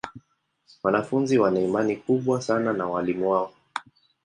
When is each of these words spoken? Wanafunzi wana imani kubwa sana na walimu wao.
Wanafunzi 0.83 1.39
wana 1.39 1.59
imani 1.61 1.95
kubwa 1.97 2.41
sana 2.41 2.73
na 2.73 2.85
walimu 2.87 3.29
wao. 3.31 3.53